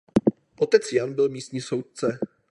[0.59, 2.19] Otec Jan byl místní soudce.